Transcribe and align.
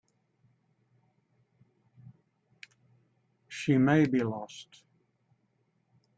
She 3.47 3.77
may 3.77 4.07
be 4.07 4.23
lost. 4.23 4.83